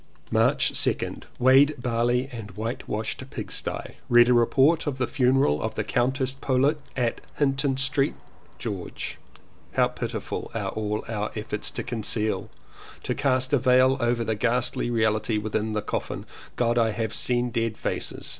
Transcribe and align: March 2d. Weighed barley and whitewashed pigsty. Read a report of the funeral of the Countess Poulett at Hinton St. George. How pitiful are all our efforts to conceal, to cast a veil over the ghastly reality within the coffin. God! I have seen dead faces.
March 0.31 0.73
2d. 0.73 1.25
Weighed 1.37 1.75
barley 1.79 2.27
and 2.31 2.49
whitewashed 2.57 3.23
pigsty. 3.29 3.97
Read 4.09 4.29
a 4.29 4.33
report 4.33 4.87
of 4.87 4.97
the 4.97 5.05
funeral 5.05 5.61
of 5.61 5.75
the 5.75 5.83
Countess 5.83 6.33
Poulett 6.33 6.79
at 6.97 7.21
Hinton 7.35 7.77
St. 7.77 8.15
George. 8.57 9.19
How 9.73 9.89
pitiful 9.89 10.49
are 10.55 10.69
all 10.69 11.05
our 11.07 11.29
efforts 11.35 11.69
to 11.69 11.83
conceal, 11.83 12.49
to 13.03 13.13
cast 13.13 13.53
a 13.53 13.59
veil 13.59 13.97
over 13.99 14.23
the 14.23 14.33
ghastly 14.33 14.89
reality 14.89 15.37
within 15.37 15.73
the 15.73 15.83
coffin. 15.83 16.25
God! 16.55 16.79
I 16.79 16.93
have 16.93 17.13
seen 17.13 17.51
dead 17.51 17.77
faces. 17.77 18.29